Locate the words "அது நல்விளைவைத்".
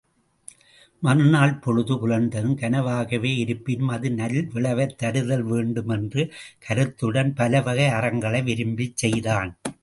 3.87-4.97